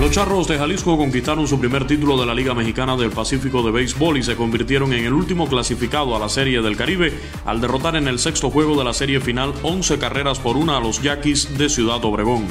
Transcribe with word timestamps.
Los 0.00 0.10
Charros 0.10 0.48
de 0.48 0.58
Jalisco 0.58 0.98
conquistaron 0.98 1.48
su 1.48 1.58
primer 1.58 1.86
título 1.86 2.18
de 2.18 2.26
la 2.26 2.34
Liga 2.34 2.52
Mexicana 2.52 2.96
del 2.96 3.10
Pacífico 3.10 3.62
de 3.62 3.70
Béisbol 3.70 4.18
y 4.18 4.22
se 4.22 4.36
convirtieron 4.36 4.92
en 4.92 5.04
el 5.04 5.14
último 5.14 5.48
clasificado 5.48 6.14
a 6.14 6.18
la 6.18 6.28
Serie 6.28 6.60
del 6.60 6.76
Caribe 6.76 7.12
al 7.46 7.60
derrotar 7.60 7.96
en 7.96 8.06
el 8.08 8.18
sexto 8.18 8.50
juego 8.50 8.76
de 8.76 8.84
la 8.84 8.92
serie 8.92 9.20
final 9.20 9.54
11 9.62 9.98
carreras 9.98 10.40
por 10.40 10.56
una 10.56 10.76
a 10.76 10.80
los 10.80 11.00
Yaquis 11.00 11.56
de 11.56 11.70
Ciudad 11.70 12.04
Obregón. 12.04 12.46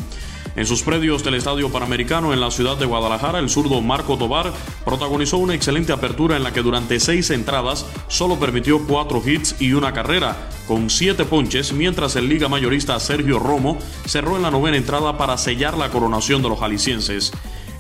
En 0.56 0.68
sus 0.68 0.84
predios 0.84 1.24
del 1.24 1.34
Estadio 1.34 1.72
Panamericano 1.72 2.32
en 2.32 2.40
la 2.40 2.52
ciudad 2.52 2.78
de 2.78 2.86
Guadalajara, 2.86 3.40
el 3.40 3.50
zurdo 3.50 3.82
Marco 3.82 4.18
Tobar 4.18 4.54
protagonizó 4.86 5.38
una 5.40 5.56
excelente 5.56 5.92
apertura 5.92 6.38
en 6.38 6.44
la 6.44 6.54
que 6.54 6.62
durante 6.62 7.00
seis 7.00 7.32
entradas 7.32 7.88
solo 8.08 8.40
permitió 8.40 8.86
cuatro 8.86 9.22
hits 9.26 9.56
y 9.60 9.74
una 9.74 9.94
carrera, 9.94 10.50
con 10.68 10.92
siete 10.92 11.26
ponches, 11.26 11.74
mientras 11.74 12.16
el 12.16 12.30
liga 12.30 12.50
mayorista 12.50 13.00
Sergio 13.00 13.40
Romo 13.40 13.80
cerró 14.06 14.36
en 14.36 14.44
la 14.44 14.52
novena 14.52 14.78
entrada 14.78 15.18
para 15.18 15.40
sellar 15.40 15.76
la 15.76 15.90
coronación 15.90 16.44
de 16.44 16.50
los 16.50 16.60
jaliscienses. 16.60 17.32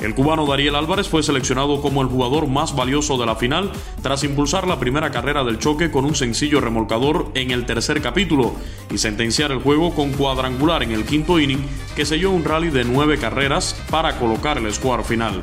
El 0.03 0.15
cubano 0.15 0.45
Dariel 0.45 0.75
Álvarez 0.75 1.07
fue 1.07 1.23
seleccionado 1.23 1.81
como 1.81 2.01
el 2.01 2.09
jugador 2.09 2.47
más 2.47 2.75
valioso 2.75 3.17
de 3.17 3.25
la 3.25 3.37
final 3.37 3.71
tras 4.01 4.25
impulsar 4.25 4.67
la 4.67 4.77
primera 4.77 5.11
carrera 5.11 5.45
del 5.45 5.59
choque 5.59 5.91
con 5.91 6.03
un 6.03 6.13
sencillo 6.13 6.59
remolcador 6.59 7.31
en 7.35 7.51
el 7.51 7.65
tercer 7.65 8.01
capítulo 8.01 8.53
y 8.91 8.97
sentenciar 8.97 9.51
el 9.51 9.61
juego 9.61 9.95
con 9.95 10.11
cuadrangular 10.11 10.83
en 10.83 10.91
el 10.91 11.05
quinto 11.05 11.39
inning 11.39 11.65
que 11.95 12.03
selló 12.03 12.31
un 12.31 12.43
rally 12.43 12.69
de 12.69 12.83
nueve 12.83 13.17
carreras 13.17 13.81
para 13.89 14.17
colocar 14.19 14.57
el 14.57 14.73
score 14.73 15.05
final. 15.05 15.41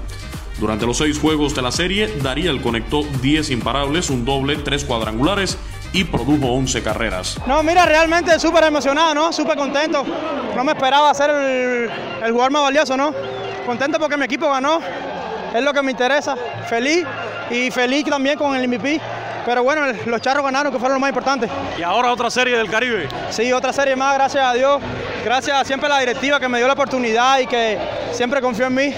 Durante 0.59 0.85
los 0.85 0.99
seis 0.99 1.19
juegos 1.19 1.55
de 1.55 1.63
la 1.63 1.73
serie, 1.73 2.09
Dariel 2.23 2.61
conectó 2.61 3.03
10 3.23 3.53
imparables, 3.53 4.11
un 4.11 4.27
doble, 4.27 4.57
tres 4.57 4.85
cuadrangulares 4.85 5.57
y 5.95 6.05
produjo 6.05 6.49
11 6.49 6.83
carreras. 6.83 7.41
No, 7.47 7.63
mira, 7.63 7.87
realmente 7.87 8.39
súper 8.39 8.65
emocionado, 8.65 9.15
¿no? 9.15 9.33
Súper 9.33 9.57
contento. 9.57 10.05
No 10.55 10.63
me 10.63 10.73
esperaba 10.73 11.15
ser 11.15 11.31
el, 11.31 11.91
el 12.23 12.31
jugador 12.33 12.53
más 12.53 12.63
valioso, 12.65 12.95
¿no? 12.95 13.40
Contento 13.71 14.01
porque 14.01 14.17
mi 14.17 14.25
equipo 14.25 14.51
ganó, 14.51 14.81
es 15.55 15.63
lo 15.63 15.73
que 15.73 15.81
me 15.81 15.93
interesa. 15.93 16.35
Feliz 16.69 17.07
y 17.51 17.71
feliz 17.71 18.05
también 18.05 18.37
con 18.37 18.57
el 18.57 18.67
MVP. 18.67 19.01
Pero 19.47 19.63
bueno, 19.63 19.83
los 20.07 20.21
charros 20.21 20.43
ganaron, 20.43 20.73
que 20.73 20.79
fueron 20.81 20.95
lo 20.95 21.01
más 21.01 21.11
importante. 21.11 21.49
Y 21.79 21.83
ahora 21.85 22.11
otra 22.11 22.33
serie 22.33 22.57
del 22.57 22.69
Caribe. 22.69 23.09
Sí, 23.31 23.53
otra 23.53 23.73
serie 23.73 23.95
más, 23.95 24.15
gracias 24.15 24.45
a 24.45 24.55
Dios. 24.55 24.83
Gracias 25.25 25.69
siempre 25.69 25.87
a 25.87 25.91
la 25.91 26.01
directiva 26.01 26.41
que 26.41 26.49
me 26.49 26.59
dio 26.59 26.67
la 26.67 26.73
oportunidad 26.73 27.39
y 27.39 27.47
que 27.47 27.79
siempre 28.11 28.41
confió 28.41 28.67
en 28.67 28.75
mí. 28.75 28.93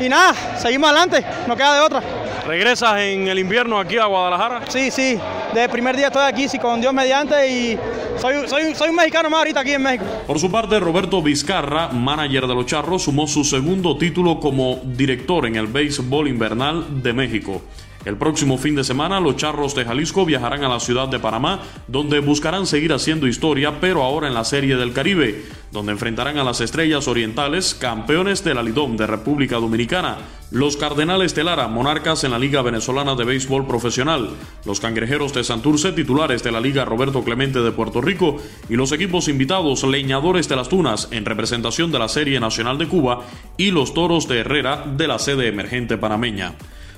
Y 0.00 0.08
nada, 0.08 0.34
seguimos 0.56 0.90
adelante, 0.90 1.24
no 1.46 1.56
queda 1.56 1.74
de 1.74 1.80
otra. 1.80 2.02
¿Regresas 2.48 2.98
en 3.00 3.28
el 3.28 3.38
invierno 3.38 3.78
aquí 3.78 3.98
a 3.98 4.06
Guadalajara? 4.06 4.62
Sí, 4.68 4.90
sí. 4.90 5.18
Desde 5.48 5.64
el 5.64 5.70
primer 5.70 5.94
día 5.94 6.06
estoy 6.06 6.22
aquí, 6.22 6.48
sí, 6.48 6.58
con 6.58 6.80
Dios 6.80 6.94
mediante 6.94 7.46
y 7.46 7.78
soy, 8.16 8.48
soy, 8.48 8.74
soy 8.74 8.88
un 8.88 8.96
mexicano 8.96 9.28
más 9.28 9.40
ahorita 9.40 9.60
aquí 9.60 9.72
en 9.72 9.82
México. 9.82 10.06
Por 10.26 10.38
su 10.38 10.50
parte, 10.50 10.80
Roberto 10.80 11.20
Vizcarra, 11.20 11.88
manager 11.88 12.46
de 12.46 12.54
los 12.54 12.64
Charros, 12.64 13.02
sumó 13.02 13.26
su 13.26 13.44
segundo 13.44 13.98
título 13.98 14.40
como 14.40 14.80
director 14.82 15.44
en 15.44 15.56
el 15.56 15.66
béisbol 15.66 16.26
invernal 16.26 17.02
de 17.02 17.12
México. 17.12 17.60
El 18.04 18.16
próximo 18.16 18.58
fin 18.58 18.76
de 18.76 18.84
semana, 18.84 19.20
los 19.20 19.36
Charros 19.36 19.74
de 19.74 19.84
Jalisco 19.84 20.24
viajarán 20.24 20.62
a 20.62 20.68
la 20.68 20.80
ciudad 20.80 21.08
de 21.08 21.18
Panamá, 21.18 21.60
donde 21.88 22.20
buscarán 22.20 22.66
seguir 22.66 22.92
haciendo 22.92 23.26
historia, 23.26 23.80
pero 23.80 24.02
ahora 24.02 24.28
en 24.28 24.34
la 24.34 24.44
Serie 24.44 24.76
del 24.76 24.92
Caribe, 24.92 25.44
donde 25.72 25.92
enfrentarán 25.92 26.38
a 26.38 26.44
las 26.44 26.60
Estrellas 26.60 27.08
Orientales, 27.08 27.74
campeones 27.74 28.44
de 28.44 28.54
la 28.54 28.62
Lidom 28.62 28.96
de 28.96 29.06
República 29.06 29.56
Dominicana, 29.56 30.18
los 30.50 30.78
Cardenales 30.78 31.34
de 31.34 31.44
Lara, 31.44 31.68
monarcas 31.68 32.24
en 32.24 32.30
la 32.30 32.38
Liga 32.38 32.62
Venezolana 32.62 33.14
de 33.14 33.24
Béisbol 33.24 33.66
Profesional, 33.66 34.30
los 34.64 34.80
Cangrejeros 34.80 35.34
de 35.34 35.44
Santurce, 35.44 35.92
titulares 35.92 36.42
de 36.42 36.52
la 36.52 36.60
Liga 36.60 36.86
Roberto 36.86 37.22
Clemente 37.22 37.58
de 37.60 37.72
Puerto 37.72 38.00
Rico, 38.00 38.38
y 38.70 38.76
los 38.76 38.92
equipos 38.92 39.28
invitados, 39.28 39.84
Leñadores 39.84 40.48
de 40.48 40.56
las 40.56 40.68
Tunas, 40.68 41.08
en 41.10 41.26
representación 41.26 41.92
de 41.92 41.98
la 41.98 42.08
Serie 42.08 42.40
Nacional 42.40 42.78
de 42.78 42.88
Cuba, 42.88 43.24
y 43.58 43.72
los 43.72 43.92
Toros 43.92 44.28
de 44.28 44.38
Herrera 44.38 44.84
de 44.86 45.08
la 45.08 45.18
sede 45.18 45.48
emergente 45.48 45.98
panameña. 45.98 46.54